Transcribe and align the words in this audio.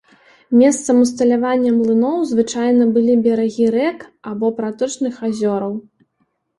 Месцам 0.61 1.01
усталявання 1.05 1.75
млыноў 1.77 2.17
звычайна 2.31 2.83
былі 2.97 3.21
берагі 3.31 3.65
рэк 3.79 3.99
або 4.35 4.55
праточных 4.61 5.25
азёраў. 5.33 5.73